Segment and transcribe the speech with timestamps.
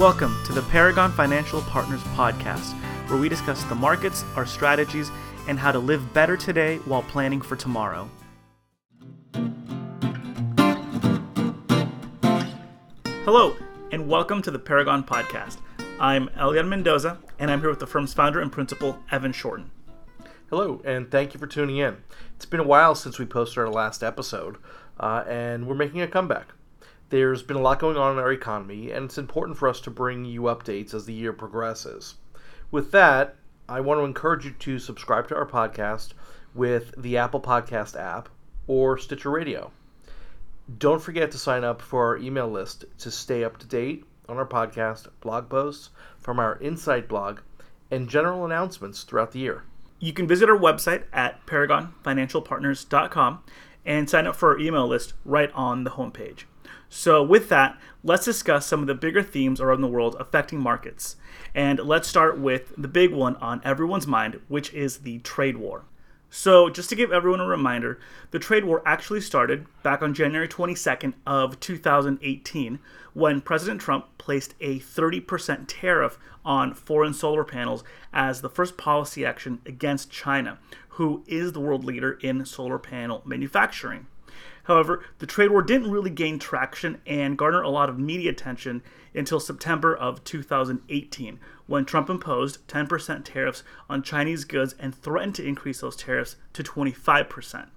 [0.00, 2.72] welcome to the Paragon Financial Partners podcast,
[3.10, 5.10] where we discuss the markets, our strategies,
[5.46, 8.08] and how to live better today while planning for tomorrow.
[13.26, 13.54] Hello,
[13.92, 15.58] and welcome to the Paragon podcast.
[16.00, 19.70] I'm Elian Mendoza, and I'm here with the firm's founder and principal, Evan Shorten.
[20.48, 21.98] Hello, and thank you for tuning in.
[22.36, 24.56] It's been a while since we posted our last episode,
[24.98, 26.54] uh, and we're making a comeback.
[27.10, 29.90] There's been a lot going on in our economy, and it's important for us to
[29.90, 32.14] bring you updates as the year progresses.
[32.70, 33.34] With that,
[33.68, 36.12] I want to encourage you to subscribe to our podcast
[36.54, 38.28] with the Apple Podcast app
[38.68, 39.72] or Stitcher Radio.
[40.78, 44.36] Don't forget to sign up for our email list to stay up to date on
[44.36, 47.40] our podcast, blog posts from our Insight blog,
[47.90, 49.64] and general announcements throughout the year.
[49.98, 53.42] You can visit our website at paragonfinancialpartners.com
[53.84, 56.44] and sign up for our email list right on the homepage.
[56.92, 61.14] So, with that, let's discuss some of the bigger themes around the world affecting markets.
[61.54, 65.84] And let's start with the big one on everyone's mind, which is the trade war.
[66.30, 68.00] So, just to give everyone a reminder,
[68.32, 72.80] the trade war actually started back on January 22nd of 2018
[73.14, 79.24] when President Trump placed a 30% tariff on foreign solar panels as the first policy
[79.24, 80.58] action against China,
[80.90, 84.06] who is the world leader in solar panel manufacturing.
[84.64, 88.82] However, the trade war didn't really gain traction and garner a lot of media attention
[89.14, 95.46] until September of 2018, when Trump imposed 10% tariffs on Chinese goods and threatened to
[95.46, 97.68] increase those tariffs to 25%.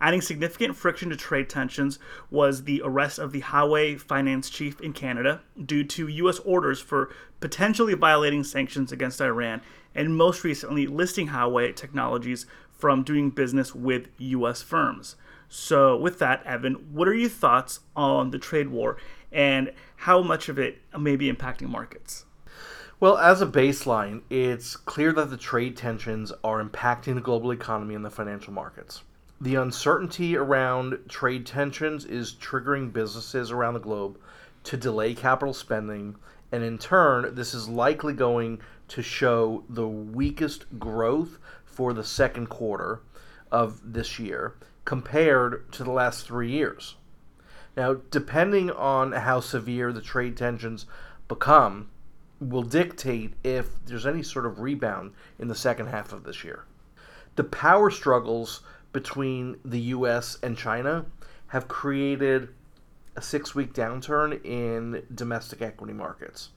[0.00, 1.98] Adding significant friction to trade tensions
[2.30, 6.38] was the arrest of the Huawei finance chief in Canada due to U.S.
[6.40, 7.10] orders for
[7.40, 9.60] potentially violating sanctions against Iran,
[9.94, 14.62] and most recently listing Huawei technologies from doing business with U.S.
[14.62, 15.16] firms.
[15.48, 18.98] So, with that, Evan, what are your thoughts on the trade war
[19.32, 22.26] and how much of it may be impacting markets?
[23.00, 27.94] Well, as a baseline, it's clear that the trade tensions are impacting the global economy
[27.94, 29.04] and the financial markets.
[29.40, 34.18] The uncertainty around trade tensions is triggering businesses around the globe
[34.64, 36.16] to delay capital spending,
[36.50, 42.48] and in turn, this is likely going to show the weakest growth for the second
[42.48, 43.00] quarter
[43.52, 44.54] of this year
[44.88, 46.96] compared to the last three years.
[47.76, 50.86] Now, depending on how severe the trade tensions
[51.28, 51.90] become,
[52.40, 56.64] will dictate if there's any sort of rebound in the second half of this year.
[57.36, 61.04] The power struggles between the US and China
[61.48, 62.48] have created
[63.14, 66.48] a 6-week downturn in domestic equity markets.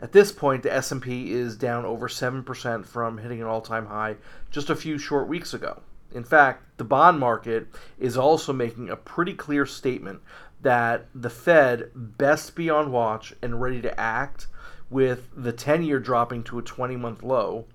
[0.00, 4.14] At this point, the S&P is down over 7% from hitting an all-time high
[4.52, 5.82] just a few short weeks ago.
[6.14, 10.20] In fact, the bond market is also making a pretty clear statement
[10.62, 14.46] that the Fed best be on watch and ready to act
[14.90, 17.66] with the 10 year dropping to a 20 month low,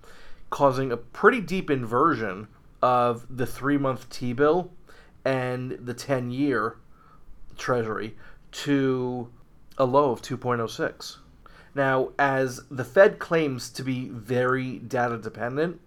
[0.49, 2.47] causing a pretty deep inversion
[2.81, 4.71] of the three month T bill
[5.23, 6.77] and the 10 year
[7.57, 8.15] Treasury
[8.51, 9.29] to
[9.77, 11.17] a low of 2.06.
[11.75, 15.79] Now, as the Fed claims to be very data dependent,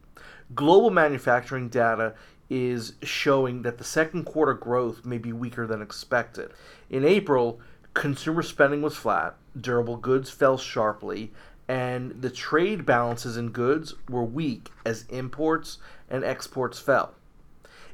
[0.54, 2.14] global manufacturing data
[2.48, 6.52] is showing that the second quarter growth may be weaker than expected.
[6.90, 7.60] In April,
[7.94, 11.32] consumer spending was flat, durable goods fell sharply,
[11.68, 17.14] and the trade balances in goods were weak as imports and exports fell.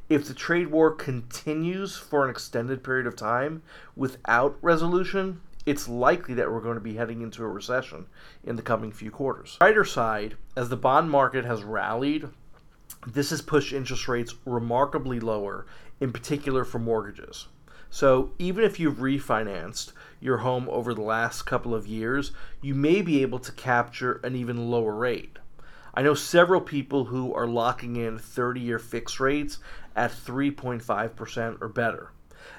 [0.09, 3.63] If the trade war continues for an extended period of time
[3.97, 8.07] without resolution, it's likely that we're going to be heading into a recession
[8.45, 9.57] in the coming few quarters.
[9.61, 12.29] Brighter side, as the bond market has rallied
[13.07, 15.67] this has pushed interest rates remarkably lower,
[16.01, 17.49] in particular for mortgages.
[17.91, 23.03] So, even if you've refinanced your home over the last couple of years, you may
[23.03, 25.39] be able to capture an even lower rate.
[25.95, 29.59] I know several people who are locking in 30 year fixed rates
[29.95, 32.13] at 3.5% or better.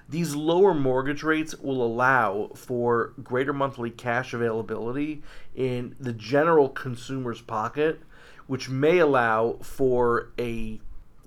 [0.07, 5.23] These lower mortgage rates will allow for greater monthly cash availability
[5.55, 8.01] in the general consumer's pocket
[8.47, 10.79] which may allow for a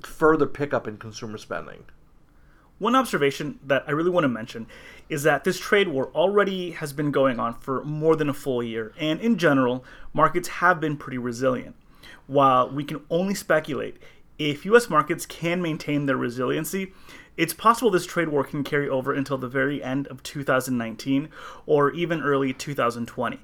[0.02, 1.84] further pickup in consumer spending.
[2.78, 4.66] One observation that I really want to mention
[5.08, 8.62] is that this trade war already has been going on for more than a full
[8.62, 11.74] year, and in general, markets have been pretty resilient.
[12.26, 13.96] While we can only speculate
[14.38, 16.92] if US markets can maintain their resiliency,
[17.36, 21.28] it's possible this trade war can carry over until the very end of 2019
[21.66, 23.40] or even early 2020.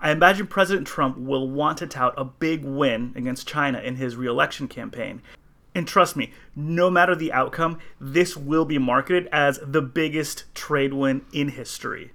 [0.00, 4.16] I imagine President Trump will want to tout a big win against China in his
[4.16, 5.22] reelection campaign.
[5.74, 10.94] And trust me, no matter the outcome, this will be marketed as the biggest trade
[10.94, 12.12] win in history.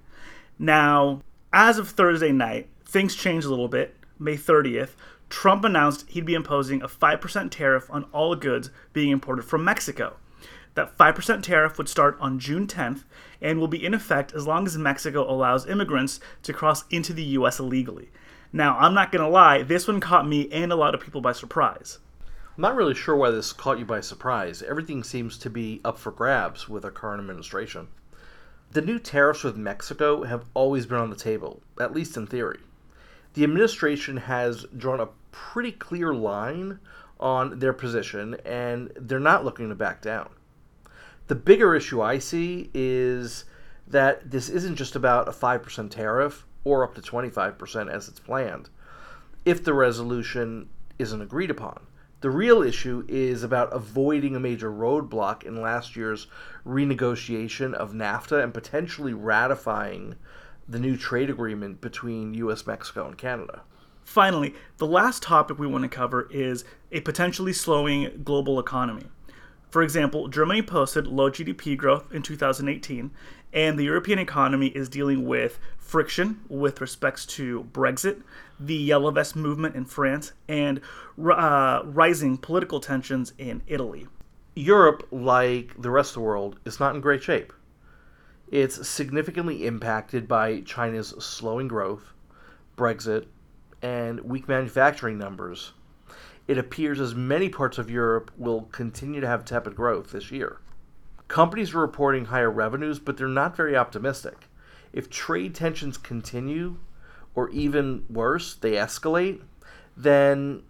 [0.58, 3.96] Now, as of Thursday night, things changed a little bit.
[4.18, 4.90] May 30th,
[5.28, 10.16] Trump announced he'd be imposing a 5% tariff on all goods being imported from Mexico.
[10.74, 13.04] That 5% tariff would start on June 10th
[13.40, 17.24] and will be in effect as long as Mexico allows immigrants to cross into the
[17.24, 18.10] US illegally.
[18.52, 21.20] Now, I'm not going to lie, this one caught me and a lot of people
[21.20, 21.98] by surprise.
[22.56, 24.62] I'm not really sure why this caught you by surprise.
[24.62, 27.88] Everything seems to be up for grabs with our current administration.
[28.72, 32.60] The new tariffs with Mexico have always been on the table, at least in theory.
[33.34, 36.78] The administration has drawn a pretty clear line
[37.18, 40.28] on their position, and they're not looking to back down.
[41.32, 43.46] The bigger issue I see is
[43.86, 48.68] that this isn't just about a 5% tariff or up to 25% as it's planned
[49.46, 50.68] if the resolution
[50.98, 51.86] isn't agreed upon.
[52.20, 56.26] The real issue is about avoiding a major roadblock in last year's
[56.66, 60.16] renegotiation of NAFTA and potentially ratifying
[60.68, 63.62] the new trade agreement between US, Mexico, and Canada.
[64.04, 69.06] Finally, the last topic we want to cover is a potentially slowing global economy.
[69.72, 73.10] For example, Germany posted low GDP growth in 2018,
[73.54, 78.20] and the European economy is dealing with friction with respects to Brexit,
[78.60, 80.78] the Yellow Vest movement in France, and
[81.18, 84.06] uh, rising political tensions in Italy.
[84.54, 87.50] Europe, like the rest of the world, is not in great shape.
[88.48, 92.12] It's significantly impacted by China's slowing growth,
[92.76, 93.24] Brexit,
[93.80, 95.72] and weak manufacturing numbers.
[96.48, 100.58] It appears as many parts of Europe will continue to have tepid growth this year.
[101.28, 104.48] Companies are reporting higher revenues, but they're not very optimistic.
[104.92, 106.76] If trade tensions continue,
[107.34, 109.40] or even worse, they escalate,
[109.96, 110.62] then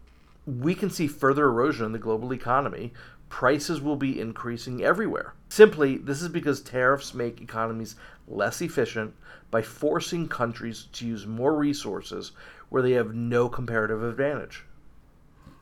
[0.47, 2.93] we can see further erosion in the global economy.
[3.29, 5.35] Prices will be increasing everywhere.
[5.49, 7.97] Simply, this is because tariffs make economies
[8.29, 9.15] less efficient
[9.51, 12.33] by forcing countries to use more resources
[12.69, 14.65] where they have no comparative advantage.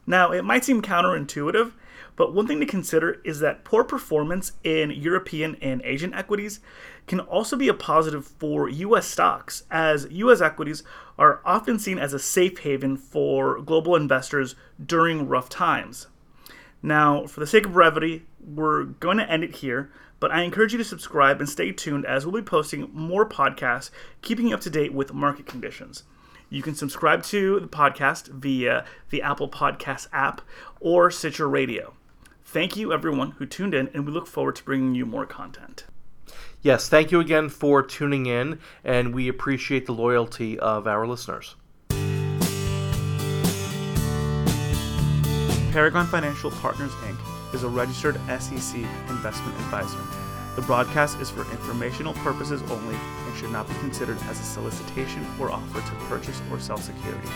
[0.07, 1.73] Now, it might seem counterintuitive,
[2.17, 6.61] but one thing to consider is that poor performance in European and Asian equities
[7.07, 10.83] can also be a positive for US stocks, as US equities
[11.19, 14.55] are often seen as a safe haven for global investors
[14.85, 16.09] during rough times.
[16.83, 20.73] Now, for the sake of brevity, we're going to end it here, but I encourage
[20.73, 23.91] you to subscribe and stay tuned as we'll be posting more podcasts,
[24.23, 26.05] keeping you up to date with market conditions.
[26.53, 30.41] You can subscribe to the podcast via the Apple Podcast app
[30.81, 31.95] or Stitcher Radio.
[32.43, 35.85] Thank you, everyone who tuned in, and we look forward to bringing you more content.
[36.61, 41.55] Yes, thank you again for tuning in, and we appreciate the loyalty of our listeners.
[45.71, 47.55] Paragon Financial Partners Inc.
[47.55, 50.01] is a registered SEC investment advisor.
[50.57, 52.97] The broadcast is for informational purposes only
[53.31, 57.31] and should not be considered as a solicitation or offer to purchase or sell securities.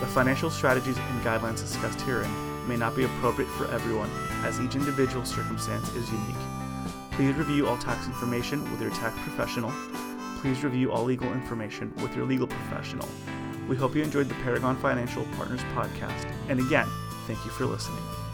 [0.00, 2.30] The financial strategies and guidelines discussed herein
[2.68, 4.10] may not be appropriate for everyone,
[4.44, 6.36] as each individual circumstance is unique.
[7.12, 9.72] Please review all tax information with your tax professional.
[10.40, 13.08] Please review all legal information with your legal professional.
[13.68, 16.32] We hope you enjoyed the Paragon Financial Partners podcast.
[16.48, 16.86] And again,
[17.26, 18.27] thank you for listening.